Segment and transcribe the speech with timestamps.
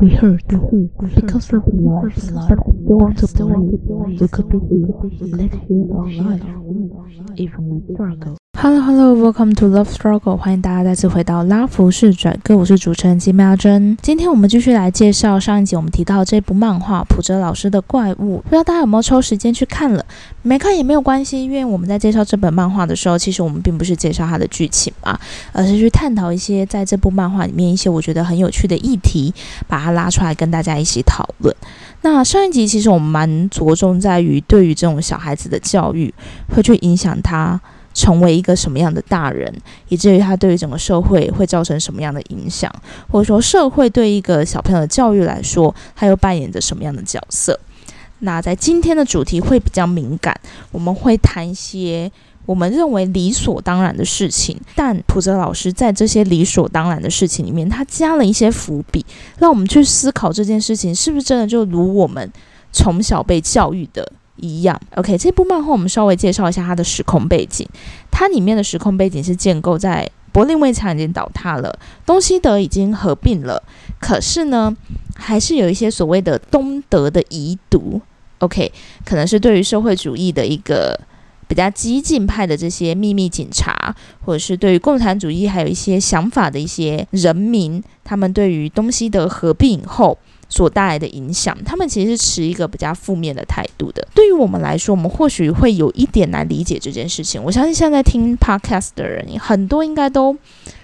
[0.00, 0.48] We hurt.
[1.14, 2.14] Because of love,
[2.48, 4.94] but still want to believe we could be here.
[5.36, 8.38] Let's hear our life, even struggle.
[8.62, 13.96] Hello Hello Welcome to Love Struggle，欢迎大家再次回到拉弗士转歌，我是主持人金妙珍。
[14.02, 20.04] 今天我们继续来介绍上一集我们提到这部漫画普哲老师的怪物，不知道大家有没有抽时间去看了？
[20.42, 25.18] 没看也没有关系，因为我们在介绍这本漫画的时候，其实我们并不是介绍它的剧情嘛，
[25.54, 29.32] 而是去探讨一些在这部漫画里面一些我觉得很有趣的议题，
[29.66, 31.56] 把它拉出来跟大家一起讨论。
[32.02, 36.12] 那上一集其实我们蛮着重在于对于这种小孩子的教育，
[36.54, 37.58] 会去影响他。
[38.00, 39.54] 成为一个什么样的大人，
[39.90, 42.74] 以至于他对于整个社会会造成什么样的影响，
[43.10, 47.60] 或者说社会对一个小朋友的教育来说，他又扮演着什么样的角色？
[48.20, 50.34] 那在今天的主题会比较敏感，
[50.72, 52.10] 我们会谈一些
[52.46, 59.04] 我们认为理所当然的事情，但普泽老师在这些理所当然的事情里面，他加了一些伏笔，
[59.38, 62.32] 让我们去思考这件事情是不是真的就如我们
[62.72, 64.10] 从小被教育的。
[64.40, 65.16] 一样，OK。
[65.16, 67.66] 这部漫画我们稍微介绍一下它的时空背景。
[68.10, 73.62] 它里面的时空背景是建构在柏林围墙已经倒塌了，东西德已经合并了，
[74.00, 74.76] 可是呢，
[75.16, 78.00] 还是有一些所谓的东德的遗毒
[78.38, 78.72] ，OK。
[79.04, 80.98] 可能是对于社会主义的一个
[81.48, 90.18] 比较激进派的这些秘密警察，或者是对于共产主义还有一些想法的一些人民，他们对于东西德合并以后。
[90.50, 94.06] 所带来的影响，他们其实是持一个比较负面的态度的。
[94.14, 97.42] 对于我们来说，我们或许会有一点难理解这件事情。
[97.42, 100.36] 我相信现在听 podcast 的人，很多应该都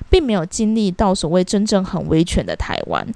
[0.09, 3.07] 并没有经历到所谓真正很威权的台湾。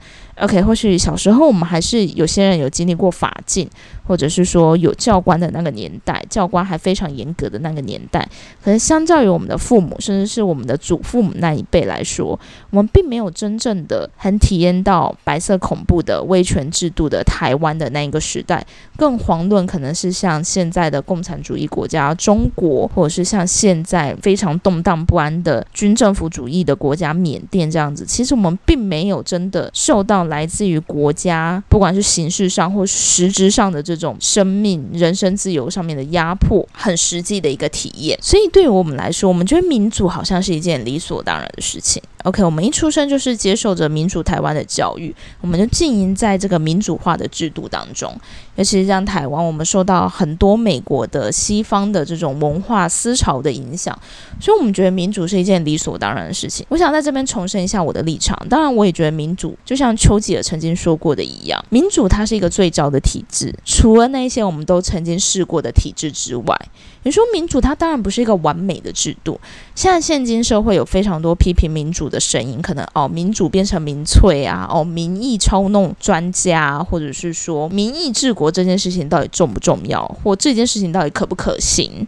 [0.41, 3.69] OK，或许小时候我们还是有些人有经历过法禁，
[4.07, 8.27] 或者是说有教官的那个年代，教官还非常严格的那个年代。
[8.65, 18.67] 可是相较于我们的父母，甚至是我们的祖父母那一辈来说，我们并没有真正的很体验到白色恐怖的威权制度的台湾的那一个时代。
[18.97, 28.06] 更遑论可能是像现在的共产主义国家中国，或者是像现在非常动荡不安的军政府主义的国家缅甸这样子。
[28.06, 30.30] 其实我们并没有真的受到。
[30.31, 38.19] 来自于国家，不管是形式上或实质上的这种生命、人身自由上面的压迫，很实际的一个体验。
[38.23, 42.03] 所以，对于我们来说，我们觉得民主好像是一件理所当然的事情。
[42.25, 48.15] OK，我们一出生就是接受着民主台湾的教育，我们就浸淫在这个民主化的制度当中。
[48.57, 53.99] 尤其是像台湾，我们受到很多美国的西方的这种文化思潮的影响，
[54.39, 56.67] 所以我们觉得民主是一件理所当然的事情。
[56.69, 58.39] 我想在这边重申一下我的立场。
[58.51, 66.56] 当然，我也觉得民主就像丘吉尔曾经说过的一样，民主它是一个最糟的体制，除了那些我们都曾经试过的体制之外。
[67.04, 69.41] 你说民主，它当然不是一个完美的制度。
[69.76, 82.04] 现在现今社会有非常多批评民主的声音，可能哦，民主变成民粹啊，哦，民意操弄专家，或者是说民意治国这件事情到底重不重要，或这件事情到底可不可行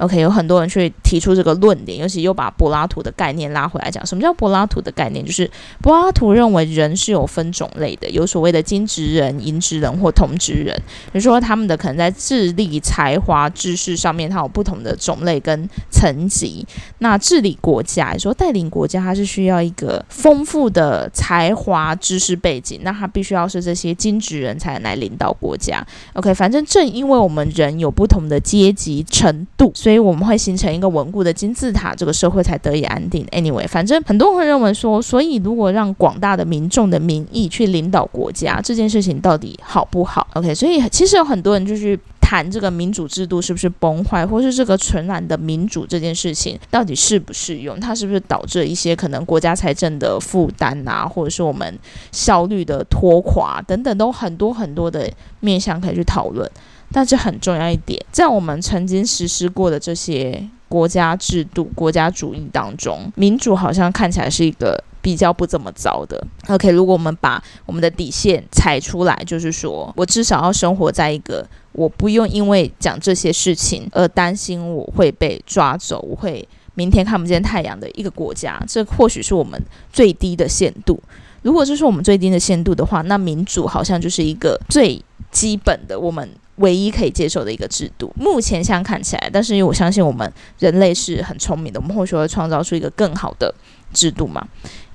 [0.00, 4.04] ？OK，有很多人去提出这个论点，尤其又把柏拉图的概念拉回来讲。
[4.06, 5.22] 什么叫柏拉图的概念？
[5.24, 5.48] 就是
[5.82, 10.74] 柏拉图认为人是有分种类的，有所谓的金职人、银职人或铜职人。
[11.12, 16.66] 比如说，他们的可能在智力、才华、知识上面，它有不同的种类跟层级。
[17.00, 22.80] 那治理国家，说带领国家，它是需要一个丰富的才华、知识背景。
[22.82, 25.86] 那他必须要是这些金职人才能来领导国家。
[26.14, 29.89] OK，反正正因为我们人有不同的阶级程度，所以。
[29.90, 33.26] 所以我们会形成一个稳固的金字塔，这个社会才得以安定。
[33.32, 41.98] Anyway，反正很多人会认为说，所以如果让广大的民众的民意去领导国家，这件事情到底好不好？OK，所以其实有很多人就是
[42.30, 47.80] 谈这个民主制度是不是崩坏，或是这个纯然的民主这件事情到底适不适用？
[47.80, 51.76] 它是不是导致一些可能国家财政的负担啊，或者是我们
[52.12, 56.48] 效率的拖垮等等，都很多很多的面向可以去讨论。
[56.92, 66.24] 但是很重要一点，在我们曾经实施过的这些国家制度、国家主义当中，民主好像看起来是一个比较不怎么糟的。
[66.46, 79.60] OK，如果我们把我们的底线踩出来，就是说我至少要生活在一个我不用因为讲这些事情而担心我会被抓走，我会明天看不见太阳的一个国家，这或许是我们
[79.92, 81.00] 最低的限度。
[81.42, 86.28] 如果这是我们最低的限度的话，那民主好像就是一个最基本的我们。
[86.56, 93.54] 唯一可以接受的一个制度，目前像看起来，但是因为我相信我们人类是很聪明的，我们或许会创造出一个更好的
[93.94, 94.46] 制度嘛。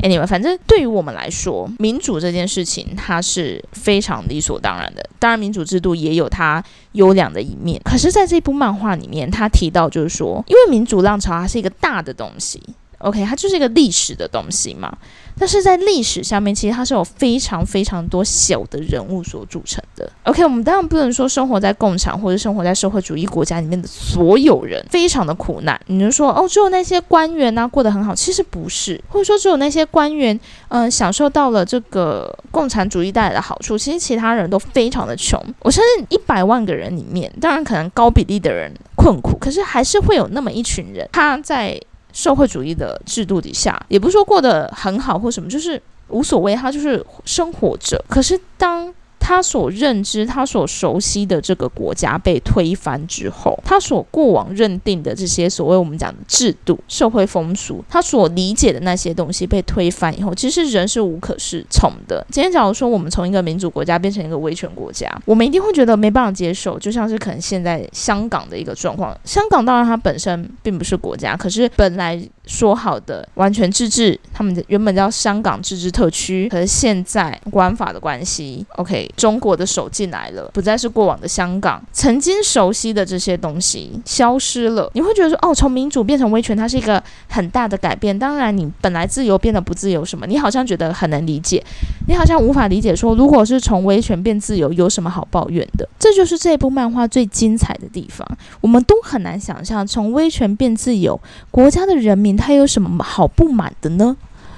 [0.03, 5.09] Anyway，反正对于我们来说，民主这件事情它是非常理所当然的。
[5.17, 7.81] 当然，民主制度也有它优良的一面。
[7.83, 12.61] 可是，在这部漫画里面，他提到就是说，因为民主浪潮它是一个大的东西。
[12.99, 14.95] OK，它就是一个历史的东西嘛。
[15.37, 20.09] 但是在历史上面，其实它是有非常非常多小的人物所组成的。
[20.23, 25.79] OK，我们当然不能说生活在共产或者生活在社会主义国家里面的所有人非常的苦难。
[25.87, 30.39] 你就说哦，只有那些官员啊过得很好，其实不是，或者说只有那些官员
[30.69, 35.39] 嗯享受到了这个共产主义带来的好处，其实其他人都非常的穷。
[35.59, 41.79] 我相信一百万个人里面，当然可能高比例的人困苦，可是还是会有那么一群人他在。
[42.15, 48.01] 社会主义的制度底下，也不是说过得很好或什么，就是无所谓，他就是生活着。
[48.09, 48.91] 可是当
[49.27, 62.23] 他所认知、他所熟悉的这个国家被推翻之后，他所过往认定的这些所谓我们讲的制度、社会风俗，他所理解的那些东西被推翻以后，其实人是无可适从的。
[62.29, 69.17] 今天假如说我们从一个民主国家变成一个威权国家，我们一定会觉得没办法接受，就像是可能现在香港的一个状况。
[69.23, 79.11] 香港当然它本身并不是国家，可是本来说好的完全自治，他们原本叫香港自治特区，可是现在国安法的关系，OK。
[79.15, 84.89] 中国的手进来了，不再是过往的香港，曾经熟悉的这些东西消失了。
[84.93, 88.17] 你会觉得说，哦，从民主变成威权，它是一个很大的改变。
[88.17, 90.27] 当然，你本来自由变得不自由，什么？
[90.27, 91.63] 你好像觉得很能理解，
[92.07, 95.87] 你好像无法理解说，如果是从威权变自由，有什么好抱怨的？
[95.97, 98.27] 这就是这部漫画最精彩的地方。
[98.61, 101.19] 我们都很难想象，从威权变自由，
[101.49, 104.15] 国家的人民他有什么好不满的呢？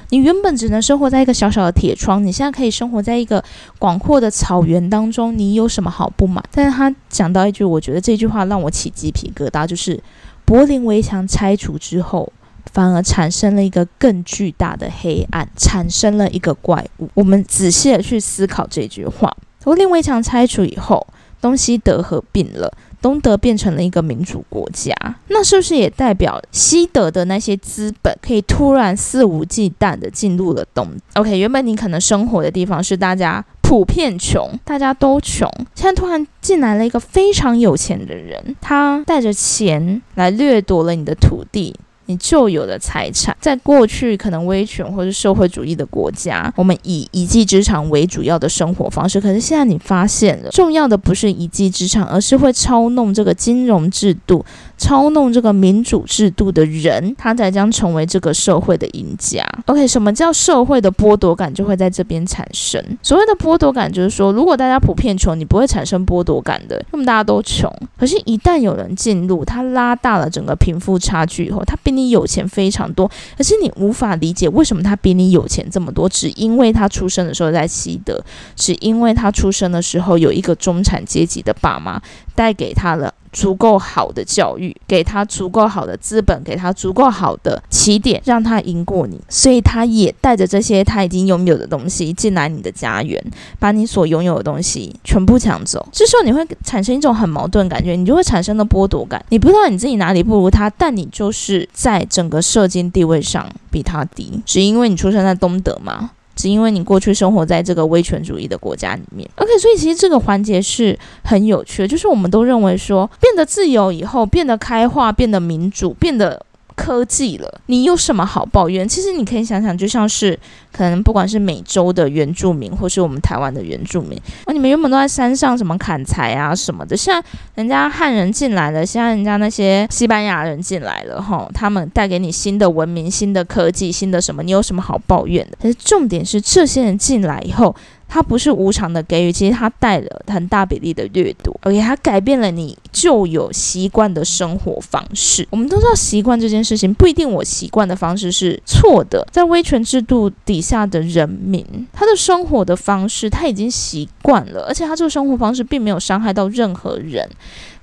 [0.10, 3.44] 你原本只能生活在一个小小的铁窗，你现在可以生活在一个
[3.78, 6.42] 广阔的草原当中，你有什么好不满？
[6.50, 10.02] 但是他讲到一句，我觉得这句话让我起鸡皮疙瘩，就是
[10.46, 12.32] 柏林围墙拆除之后，
[12.72, 17.10] 反而产生了一个更巨大的黑暗，产生了一个怪物。
[17.14, 21.06] 我们仔细的去思考这句话：柏林围墙拆除以后，
[21.48, 22.72] 东西德合并了。
[23.00, 24.94] 东德变成了一个民主国家，
[25.28, 41.76] 那是不是也代表西德的那些资本可以突然肆无忌惮的进入了东？OK，原本你可能生活的地方是大家普遍穷，大家都穷，现在突然进来了一个非常有钱的人，他带着钱来掠夺了你的土地。
[42.08, 49.22] 你就有的财产，在过去可能威权或是社会主义的国家，我们以一技之长为主要的生活方式。
[49.22, 54.44] 可是现在你发现了，重要的不是一技之长，而是会操弄这个金融制度。
[54.78, 59.44] 操弄这个民主制度的人，他才将成为这个社会的赢家。
[59.66, 62.82] OK，什么叫社会的剥夺感就会在这边产生？
[63.02, 67.72] 所谓的剥夺感就是说，如果大家普遍穷，你不会产生剥夺感的，那么大家都穷。
[67.98, 78.24] 可是，一旦有人进入，他拉大了整个贫富差距以后，他比你有钱非常多，可是你无法理解为什么他比你有钱这么多，只因为他出生的时候在西德，
[78.56, 82.00] 只因为他出生的时候有一个中产阶级的爸妈
[82.38, 83.12] 带给他了。
[83.34, 89.20] 足够好的教育，给他足够好的资本，给他足够好的起点，让他赢过你。
[89.30, 93.24] 所以他也带着这些他已经拥有的东西进来你的家园，
[93.60, 95.86] 把你所拥有的东西全部抢走。
[95.92, 99.24] 这时候你会产生一种很矛盾感觉，你就会产生了剥夺感。
[99.30, 106.10] 你不知道你自己哪里不如他，但你就是在整个社经地位上比他低，只因为你出生在东德嘛？
[106.38, 116.46] 只因为你过去生活在这个威权主义的国家里面，OK，所以其实这个环节是很有趣的，就是我们都认为说，变得自由以后，变得开化，变得民主，变得。
[116.78, 118.88] 科技了，你有什么好抱怨？
[118.88, 120.40] 其实你可以想想，就像是
[120.72, 124.16] 可能不管是美洲的原住民，或是我们台湾的原住民，
[124.46, 135.58] 哦，你们原本都在山上什么砍柴啊什么的，现在人家汉人进来了，现在人家那些西班牙人进来了，哈，他们带给你新的文明、新的科技、新的什么，你有什么好抱怨的？
[135.60, 137.76] 可是重点是这些人进来以后。
[138.08, 141.56] 它不是无偿的给予，其实它带了很大比例的掠夺。
[141.64, 145.48] 而且它改变了你旧有习惯的生活方式。
[145.50, 149.28] 我们都知道，习惯这件事情不一定我习惯的方式是错的。
[149.32, 157.30] 在威权制度底下的人民，他的生活的方式他已经习惯了，而且他这个生活方式并没有伤害到任何人。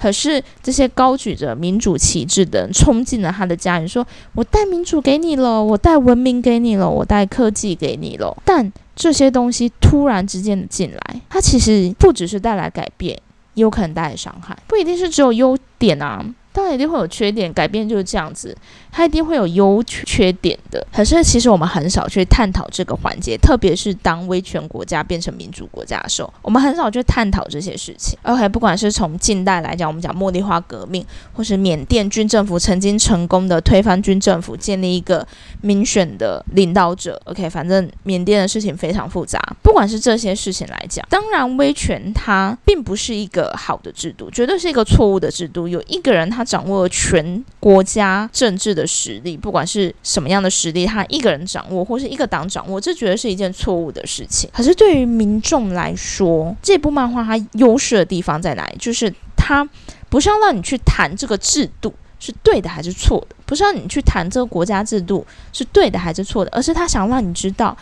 [0.01, 13.15] 可是这些高举着民主旗帜的人冲进了他的家园，说：“我带民主给你了，我带文明给你了，我带科技给你了。”但这些东西突然之间的进来，它其实不只是带来改变，
[13.55, 16.25] 也有可能带来伤害，不一定是只有优点啊。
[16.55, 18.57] 当然一定会有缺点，改变就是这样子，
[18.93, 20.87] 它一定会有优缺点的。
[20.93, 28.17] 可是其实我们很少去探讨这个环节，特别是当威权国家变成民主国家的时候，我们很少去探讨这些事情。
[28.23, 35.27] OK，不管是从近代来讲，我们讲茉莉花革命，或是缅甸军政府曾经成功的推翻军政府，建立一个
[35.61, 37.21] 民选的领导者。
[37.25, 39.41] OK，反正缅甸的事情非常复杂。
[39.61, 45.67] 不管是这些事情来讲，当然威权它并不是一个好的制度，绝对是一个错误的制度。
[45.67, 46.44] 有一个人他。
[46.45, 54.51] 掌握全国家政治的实力，不管是什么样的实力，他一个人掌握或是一个党掌握，这绝对是一件错误的事情。
[54.53, 58.77] 可是对于民众来说，这部漫画它优势的地方在哪里？
[58.79, 59.69] 就是它
[60.09, 67.77] 不是要让你去谈这个制度是对的还是错的，不是让你去谈这个国家制度是对的还是错的，而是他想让你知道。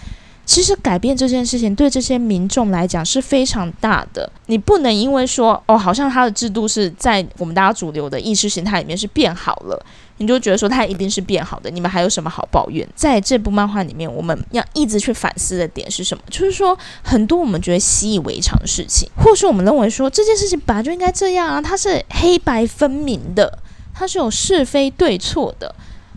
[0.44, 4.30] 其实改变这件事情对这些民众来讲是非常大的。
[4.46, 9.86] 你不能因为说哦，好像他的制度是在我们大家主流的意识形态里面是变好了，
[10.18, 11.70] 你就觉得说他一定是变好的。
[11.70, 12.86] 你们还有什么好抱怨？
[12.94, 16.22] 在这部漫画里面，我们要一直去反思的点是什么？
[16.28, 23.58] 就是说很多我们觉得习以为常的事情，或是我们认为说这件事情本来就应该这样啊，它是黑白分明的，
[23.94, 25.74] 它是有是非对错的。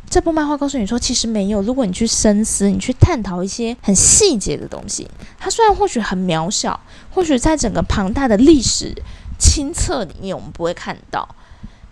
[0.10, 1.62] 这部漫画告诉你说，其实没有。
[1.62, 5.06] 如果你去深思，你去探讨一些很细节的东西，
[5.38, 6.80] 它虽然或许很渺小，
[7.12, 8.96] 或许在整个庞大的历史
[9.38, 11.28] 清册里面我们不会看到，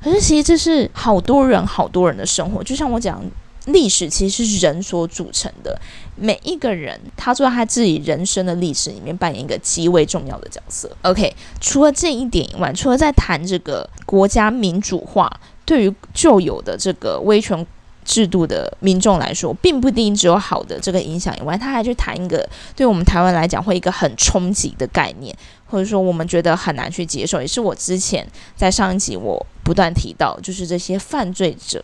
[0.02, 2.64] 可是其实这是好多人、好多人的生活。
[2.64, 3.22] 就像我讲，
[3.66, 5.78] 历史其实是人所组成的，
[6.16, 10.90] 每一个人他做他自己人生的历史里面扮演一个极为重要的角色。
[11.02, 15.30] OK，除了这一点以外，除了在谈这个国家民主化
[15.66, 17.68] 对于旧有的这个威权。
[18.04, 31.84] 制度的民众来说，并不一定只有好的这个影响以外，他还去谈一个对我们台湾来讲会一个很冲击的概念，或者说我们觉得很难去接受，也是我之前在上一集我不断提到，就是这些犯罪者，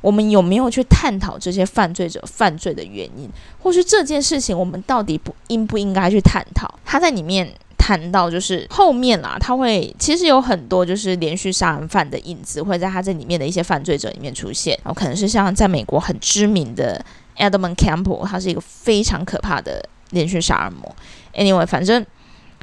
[0.00, 3.28] 我们有没有去探讨这些犯罪者犯罪的原因，
[3.60, 6.72] 或是这件事情我们到底不应不应该去探讨？
[6.84, 7.52] 他在里面。
[7.78, 17.04] 谈到就是后面啦，他会其实有很多就是连续杀人犯的影子会在他这里面的一些犯罪者里面出现，然后可能是像在美国很知名的
[17.36, 20.96] Edmund Campbell，他是一个非常可怕的连续杀人魔。
[21.34, 22.04] Anyway，反正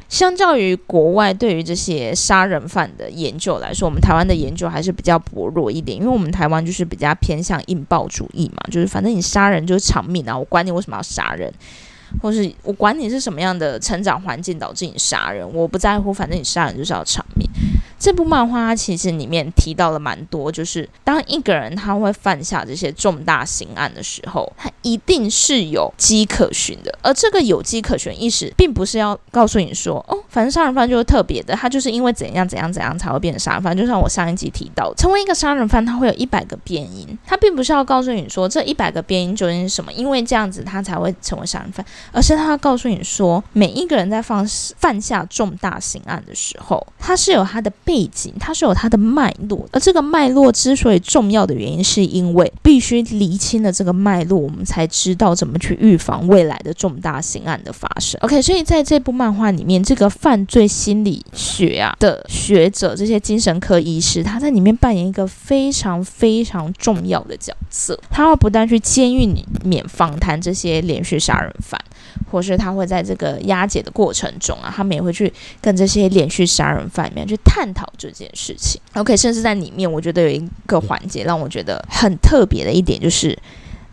[0.08, 11.52] 相较于国外对于这些杀人犯的研究来说，我们台湾的研究还是比较薄弱一点，因为我们台湾就是比较偏向硬暴主义嘛，就是反正你杀人就是偿命啊，我管你为什么要杀人。
[12.20, 17.48] 或是我管你是什么样的成长环境导致你杀人，我不在乎，反正你杀人就是要偿命。
[18.04, 26.98] 这部漫画它其实里面提到了蛮多，就是当一个人他会犯下这些重大刑案的时候，他一定是有迹可循的。
[27.00, 33.74] 而这个有迹可循意识，并不是要告诉你说，哦，反正杀人犯就是特别的，他就是因为怎样怎样怎样才会变成杀人犯。
[33.74, 41.82] 就像我上一集提到，成为一个杀人犯，他会有一百个变因，他并不是要告诉你说这一百个变因究竟是什么，因为这样子他才会成为杀人犯，
[42.12, 44.46] 而是他要告诉你说，每一个人在犯
[44.76, 47.93] 犯下重大刑案的时候，他是有他的背。
[47.94, 58.18] 背景它是有它的脉络，而这个脉络之所以重要的原因，是因为必须厘清了这个脉络，我们才知道怎么去预防未来的重大刑案的发生。
[58.22, 67.96] OK，所以在这部漫画里面，这个犯罪心理学啊的学者，这些精神科医师，他在里面扮演一个非常非常重要的角色。
[68.10, 71.80] 他会不断去监狱里面访谈这些连续杀人犯。
[72.30, 78.80] 或是他会在这个押解的过程中啊，他们也会去跟这些连续杀人犯里面去探讨这件事情。
[78.94, 83.36] OK，甚至在里面，我觉得有一个环节让我觉得很特别的一点，就是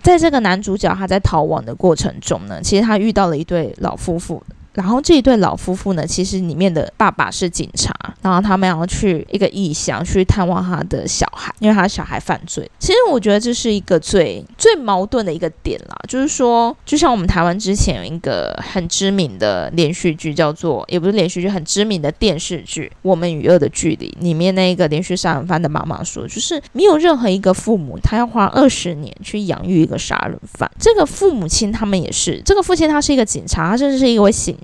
[0.01, 4.41] 在这个男主角他在逃亡的过程中呢，其实他遇到了一对老夫妇。
[4.73, 12.69] 然后这一对老夫妇呢，其实里面的爸爸是警察，然后他们要去一个异乡去探望他的小孩，因为他小孩犯罪。
[12.79, 30.71] 其实我觉得这是一个最最矛盾的一个点啦，就是说，就像我们台湾之前有一个很知名的连续剧，叫做也不是连续剧，很知名的电视剧《我们与恶的距离》里面那一个连续杀人犯的妈妈说，就是没有任何一个父母他要花二十年去养育一个杀人犯。
[30.79, 34.55] 这个父母亲他们也是，这个父亲他是一个警察，他甚至是一位刑。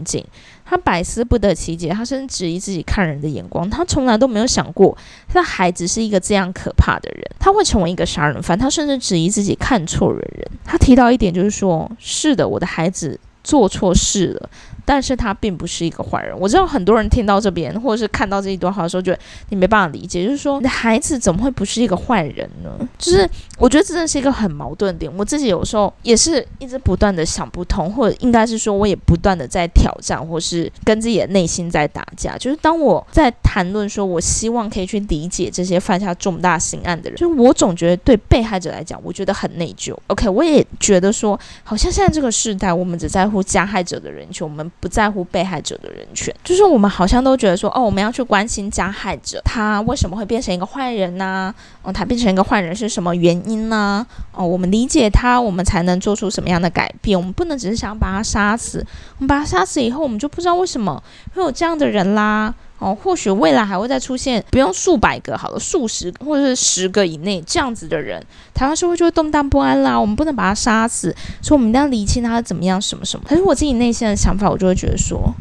[0.65, 10.47] 他百思不得其解，他甚至质疑自己看人的眼光，他从来都没有想过他的孩子是一个这样可怕的人，他会成为一个杀人犯，他甚至质疑自己看错了人。
[10.65, 14.49] 他提到一点就是说，是的，我的孩子做错事了。
[14.87, 16.33] 但是他并不是一个坏人。
[16.39, 22.69] 我知道很多人听到这边，或者是看到这一段话的时候，觉得你没办法理解，就是说你的孩子怎么会不是一个坏人呢？
[22.97, 25.11] 就是我觉得这真的是一个很矛盾点。
[25.17, 32.37] 我自己有时候也是一直不断的想不通，或者应该是说我也不断的在挑战，或是跟自己的内心在打架。
[32.37, 39.93] 就是当我在谈论说，我希望可以去理解这些犯下重大刑案的人，就是我总觉得对被害者来讲，我觉得很内疚。
[40.07, 44.71] OK，我也觉得说，好像现在这个时代，我们只在乎加害者的人群，我们。
[44.79, 51.53] 不在乎被害者的人权，就是我们好像都觉得说，哦，我们要去关心加害者，他为什么会变成一个坏人呢？
[51.81, 54.05] 哦，他变成一个坏人是什么原因呢？
[54.31, 57.17] 哦，我们理解他，我们才能做出什么样的改变？
[57.17, 58.85] 我们不能只是想把他杀死，
[59.17, 61.01] 我们把他杀死以后，我们就不知道为什么
[61.33, 62.53] 会有这样的人啦。
[62.79, 69.99] 哦，或许未来还会再出现，不用数百个好了，数十或者是十个以内这样子的人，台湾社会就会动荡不安啦。
[69.99, 73.25] 我们不能把他杀死，所以我们一定要理清他怎么样，什么什么。
[73.27, 75.33] 可是我自己内心的想法，我就会觉得说。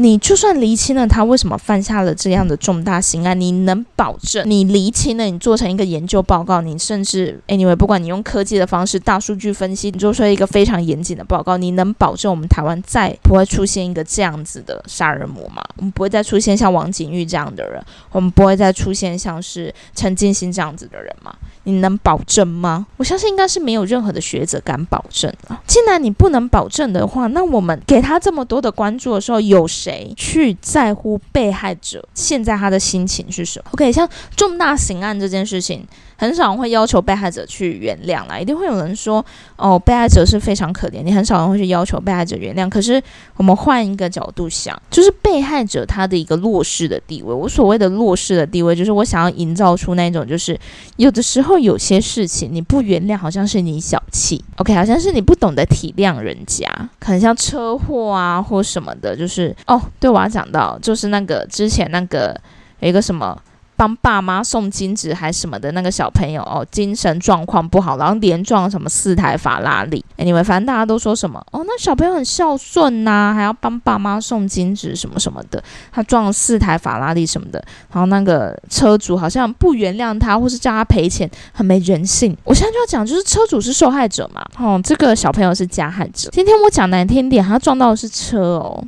[0.00, 15.60] 你就算厘清了他为什么犯下了这样的重大刑案，你能保证你厘清了，你做成一个研究报告，你甚至 anyway，不管你用科技的方式、大数据分析，你做出一个非常严谨的报告，你能保证我们台湾再不会出现一个这样子的杀人魔吗？
[15.78, 21.34] 我们不会再出现像王景玉这样的人，我们不会再出现像是陈建新这样子的人吗？
[21.64, 22.86] 你能保证吗？
[22.96, 25.60] 我相信应该是没有任何的学者敢保证啊。
[25.66, 35.86] 既然你不能保证的话，那我们给他这么多的关注的时候，有谁谁去在乎被害者现在他的心情是什么？OK，像重大刑案这件事情。
[36.18, 42.68] 很少人会要求被害者去原谅啦，一定会有人说，哦，被害者是非常可怜，你很少人会去要求被害者原谅。
[42.68, 43.00] 可是
[43.36, 47.32] 我们换一个角度想，就是被害者他的一个弱势的地位。
[47.32, 50.58] 我所谓的弱势的地位，就是我想要营造出那种，就是
[50.96, 62.36] 有的时候有些事情你不原谅，好像是你小气，OK，好像是你不懂得体谅人家，可能像车祸啊或什么的，就是哦，对我要讲到，就是那个之前那个
[62.80, 63.40] 有一个什么。
[63.78, 70.04] 帮爸妈送金纸还什么的那个小朋友哦，精神状况不好，然后连撞什么四台法拉利。
[70.16, 75.62] 哎，你们反正大家都说什么哦，那小朋友很孝顺呐，还要帮爸妈送金纸什么什么的。
[75.92, 82.36] 他撞了四台法拉利什么的，然后那个车主好像不原谅他，或是叫他赔钱，很没人性。
[82.42, 86.28] 我现在就要讲，就是车主是受害者嘛，哦，这个小朋友是加害者。
[86.32, 88.84] 今天我讲难听点，他撞到的是车哦。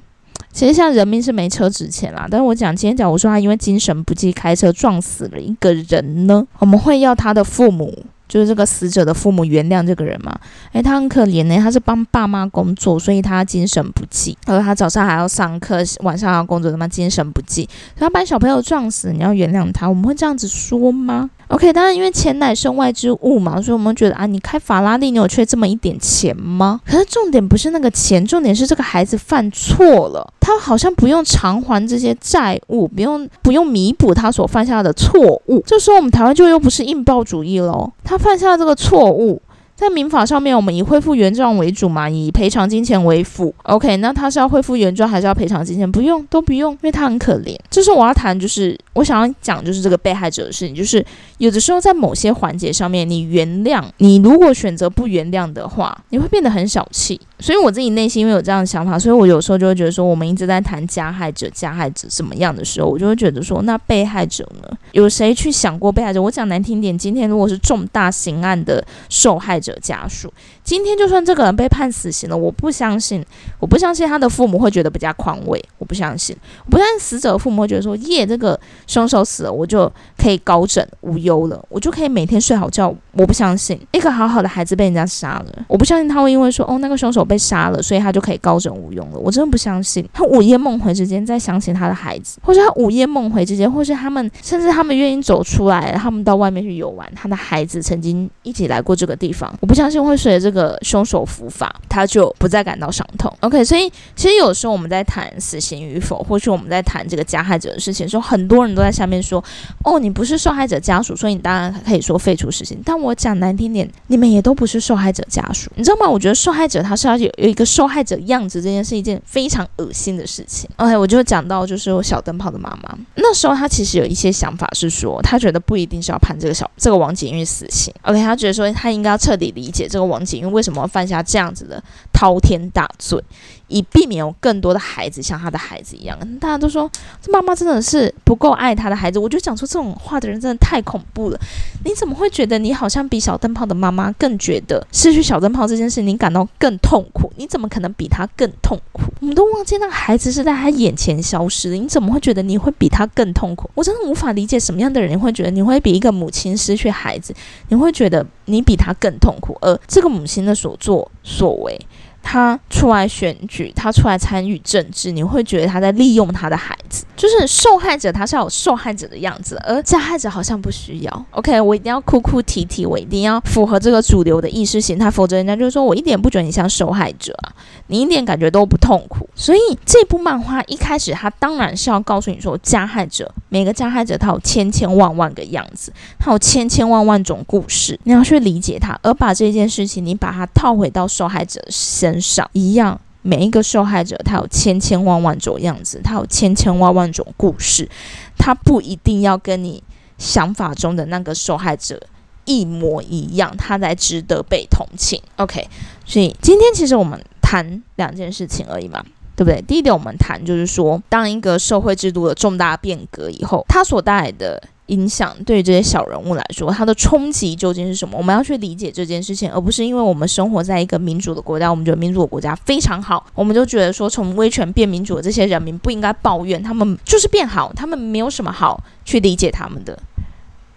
[0.52, 10.36] 其实像人命是没车值钱啦，但是我讲今天讲，我说他因为精神不济开车撞死了一个人呢，我们会要他的父母，就是这个死者的父母原谅这个人吗？
[10.72, 19.88] 诶，他很可怜呢，他是帮爸妈工作，所以他精神不济，而他早上还要上课，晚上还要工作，他妈精神不济，他把小朋友撞死，你要原谅他？
[19.88, 26.80] 我们会这样子说吗？OK，当然，因为钱乃身外之物嘛，所以我们觉得啊，你开法拉利，你有缺这么一点钱吗？
[26.86, 35.62] 可是重点不是那个钱，重点是这个孩子犯错了，他好像不用偿还这些债务，不用不用弥补他所犯下的错误。
[35.66, 39.42] 这时候我们台湾就又不是硬报主义喽，他犯下这个错误。
[39.80, 43.54] 在民法上面，我们以恢复原状为主嘛，以赔偿金钱为辅。
[43.62, 45.90] OK，那他是要恢复原状还是要赔偿金钱？
[45.90, 47.56] 不用，都不用，因为他很可怜。
[47.70, 50.74] 这是我要谈，就是我想要讲，就是这个被害者的事情。
[50.74, 51.02] 就是
[51.38, 57.18] 有的时候在某些环节上面，你原谅，你如果选择不原谅的话，你会变得很小气。
[57.38, 64.68] 所以我自己内心因为有这样的想法，所以我有时候就会觉得说，我们一直在谈加害者，加害者怎么样的时候，我就会觉得说，那被害者呢？
[64.92, 66.20] 有谁去想过被害者？
[66.20, 70.32] 我讲难听点，今天如果是重大刑案的受害者家属。
[70.62, 73.24] 今天就算这个人被判死刑了，我不相信，
[73.58, 82.94] 我不相信他的父母会觉得比较宽慰，我不相信，我不相信死者父母会觉得说，耶，这个凶手死了，我就可以高枕无忧了，我就可以每天睡好觉。
[83.12, 89.18] 我不相信 一个好好的孩子被人家杀了，我不相信他会因为说，哦，那个凶手被杀了，所以他就可以高枕无忧了。
[89.18, 100.59] 我真的不相信，他午夜梦回之间在想起他的孩子，或者他午夜梦回之间，或是他们甚至他们愿意走出来，他们到外面去游玩，他的孩子曾经一起来过这个地方，我不相信会随着这个。
[100.60, 103.32] 个凶手伏法，他就不再感到伤痛。
[103.40, 109.42] OK，所以其实有时候我们在谈死刑与否，或是我们在谈这个加害者的事情的时候，很多人都在下面说
[109.84, 116.08] ：“哦，你不是受害者家属，所以你当然可以说废除死刑。”但我讲难听点，你们也都不是受害者家属，你知道吗？
[116.08, 120.68] 我觉得受害者他是要有有一个受害者样子，这件是一件非常恶心的事情。
[120.76, 127.92] OK，我就讲到就是我小灯泡的妈妈，那时候她其实有一些想法是说，她觉得不一定是要判这个小这个王景玉死刑。
[128.02, 130.50] OK，她觉得说她应该要彻底理解这个王景因。
[130.50, 133.22] 为什么犯下这样子的滔天大罪？
[133.68, 136.90] 以避免有更多的孩子像他的孩子一样，大家都说
[137.22, 139.16] 这妈妈真的是不够爱他的孩子。
[139.16, 141.38] 我就讲出这种话的人真的太恐怖了。
[141.84, 147.32] 你怎么会觉得你好像比小灯泡的妈妈更觉得失去小灯泡这件事你感到更痛苦？
[147.36, 149.02] 你怎么可能比他更痛苦？
[149.20, 153.70] 我们都忘记那个孩子是在他眼前消失的，你怎么会觉得你会比他更痛苦？
[153.74, 157.32] 我真的无法理解什么样的人会觉得你会比一个母亲失去孩子，
[157.68, 161.78] 你会觉得你比他更痛苦，而这个母亲的所作所为。
[162.22, 171.26] 他出来选举，他出来参与政治，你会觉得他在利用他的孩子，就是受害者，他是要有受害者的样子，而加害者好像不需要。
[171.32, 177.52] OK，我一定要哭哭啼啼，我一定要符合这个主流的意识形态，否则人家就说我一点不觉得你像受害者啊，
[177.88, 179.28] 你一点感觉都不痛苦。
[179.34, 192.09] 所以这部漫画一开始，他当然是要告诉你说，加害者每个加害者他有千千万万个样子，他有千千万万种故事，你要去理解他，而把这件事情你把它套回到受害者身。
[192.10, 197.88] 很少一样，每一个受害者，他有千千万万种样子，他有千千万万种故事，
[198.36, 199.82] 他不一定要跟你
[200.18, 202.02] 想法中的那个受害者
[202.44, 205.22] 一模一样，他才值得被同情。
[205.36, 205.68] OK，
[206.04, 209.04] 所以今天其实我们谈两件事情而已嘛。
[209.36, 209.62] 对不对？
[209.62, 218.18] 第一点，我们谈就是说，当一个社会制度的重大变革以后，它所带来的影响，对这些小人物来说，它的冲击究竟是什么？
[218.18, 229.98] 我们要去理解这件事情，而不是因为我们生活在一个民主的国家，我们觉得民主的国家非常好，我们就觉得说，从威权变民主的这些人民不应该抱怨，他们就是变好，他们没有什么好去理解他们的。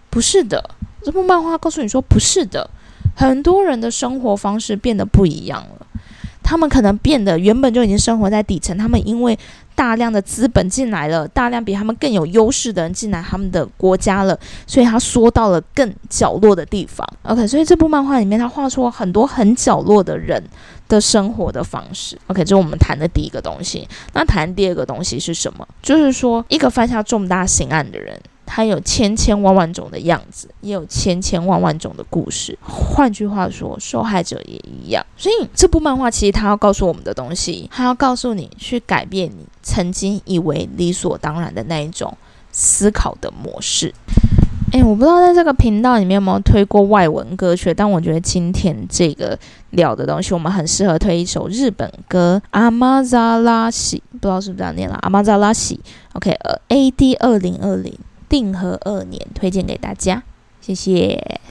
[0.10, 0.64] 不是的，
[1.04, 2.70] 这部漫画告诉你说，不是的，
[3.16, 5.88] 很多人的生活方式变得不一样了。
[6.46, 9.40] 他们可能变得原本就已经生活在底层，他们因为
[9.76, 17.08] 大量的资本进来了，大量比他们更有优势的人进来他们的国家了，所以他缩到了更角落的地方。
[17.24, 20.42] OK，所以这部漫画里面他画出了很多很角落的人
[20.88, 22.18] 的生活的方式。
[22.28, 23.88] OK，这是我们谈的第一个东西。
[24.14, 25.68] 那谈第二个东西是什么？
[25.82, 28.20] 就是说一个犯下重大刑案的人。
[28.56, 32.56] 它有千千万万种的样子，也有千千万万种的故事。
[32.62, 35.04] 换句话说，受害者也一样。
[35.18, 42.16] 所以这部漫画其实它要告诉我们的东西，它要告诉你去改变你曾经以为理所当然的那一种
[42.52, 43.92] 思考的模式。
[44.72, 49.36] 诶，我不知道在这个频道里面有没有推过外文歌曲，但我觉得今天这个
[49.72, 55.80] 聊的东西，我们很适合推一首日本歌《阿玛扎拉西》，不知道是不是这样念了，《阿玛扎拉西》。
[56.14, 57.98] OK，呃，A D 二零二零。
[58.30, 60.24] 定和二年推荐给大家，
[60.62, 61.42] 谢谢。